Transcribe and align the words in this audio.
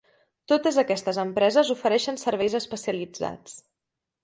Totes 0.51 0.79
aquestes 0.83 1.19
empreses 1.25 1.69
ofereixen 1.75 2.19
serveis 2.23 2.59
especialitzats. 2.63 3.57